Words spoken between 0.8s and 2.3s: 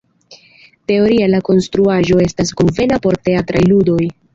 Teoria la konstruaĵo